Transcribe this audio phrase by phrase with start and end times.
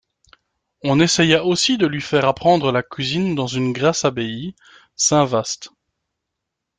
[0.83, 4.55] On essaya aussi de lui faire apprendre la cuisine dans une grasse abbaye,
[4.95, 5.69] Saint-Vast.